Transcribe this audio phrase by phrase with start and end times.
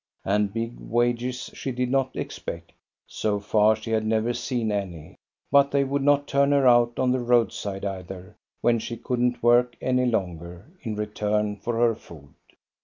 [0.25, 2.71] And big wages she did not expect;
[3.05, 5.15] so far she had never seen any;
[5.51, 9.43] but they would not turn her out on the roadside either, when she could n't
[9.43, 12.33] work any longer in return for her food.